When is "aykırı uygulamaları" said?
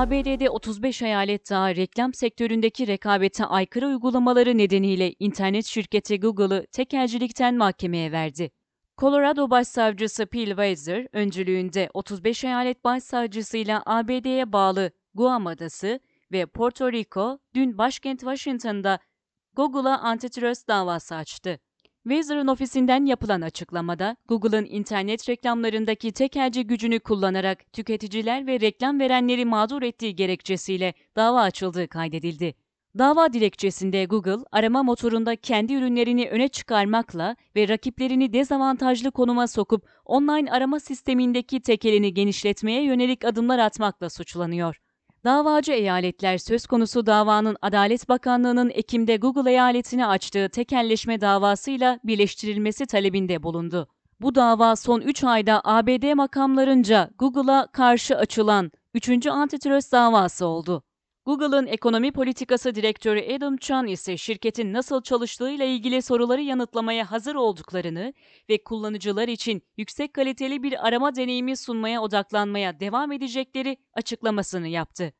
3.44-4.58